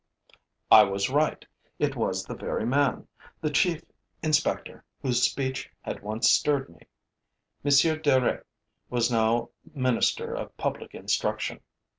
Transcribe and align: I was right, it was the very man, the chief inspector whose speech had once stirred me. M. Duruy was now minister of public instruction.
I 0.71 0.83
was 0.85 1.11
right, 1.11 1.45
it 1.77 1.95
was 1.95 2.25
the 2.25 2.33
very 2.33 2.65
man, 2.65 3.07
the 3.39 3.51
chief 3.51 3.83
inspector 4.23 4.83
whose 5.03 5.21
speech 5.21 5.69
had 5.83 6.01
once 6.01 6.27
stirred 6.27 6.69
me. 6.69 6.87
M. 7.63 7.69
Duruy 8.01 8.41
was 8.89 9.11
now 9.11 9.51
minister 9.75 10.33
of 10.33 10.57
public 10.57 10.95
instruction. 10.95 11.59